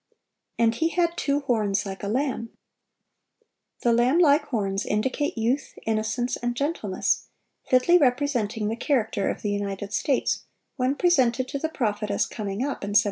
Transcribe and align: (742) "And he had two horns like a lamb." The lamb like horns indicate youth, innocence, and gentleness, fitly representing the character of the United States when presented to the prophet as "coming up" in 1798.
(742) 0.57 0.63
"And 0.63 0.75
he 0.79 0.99
had 0.99 1.15
two 1.15 1.39
horns 1.41 1.85
like 1.85 2.01
a 2.01 2.07
lamb." 2.07 2.49
The 3.83 3.93
lamb 3.93 4.17
like 4.17 4.45
horns 4.45 4.83
indicate 4.83 5.37
youth, 5.37 5.77
innocence, 5.85 6.37
and 6.37 6.55
gentleness, 6.55 7.27
fitly 7.69 7.99
representing 7.99 8.67
the 8.69 8.75
character 8.75 9.29
of 9.29 9.43
the 9.43 9.51
United 9.51 9.93
States 9.93 10.45
when 10.75 10.95
presented 10.95 11.47
to 11.49 11.59
the 11.59 11.69
prophet 11.69 12.09
as 12.09 12.25
"coming 12.25 12.61
up" 12.63 12.81
in 12.83 12.95
1798. 12.95 12.97